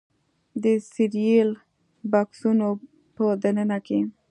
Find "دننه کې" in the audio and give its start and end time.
3.43-3.99